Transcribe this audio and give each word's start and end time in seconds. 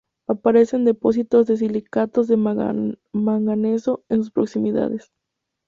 Aparece 0.27 0.77
en 0.77 0.83
depósitos 0.85 1.45
de 1.45 1.57
silicatos 1.57 2.27
de 2.27 2.35
manganeso, 2.35 4.03
en 4.09 4.17
sus 4.17 4.31
proximidades. 4.31 5.11